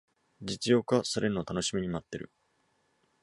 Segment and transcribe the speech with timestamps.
[0.41, 2.31] 実用化されるのを楽しみに待ってる